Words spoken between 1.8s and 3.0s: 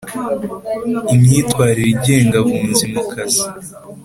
igenga abunzi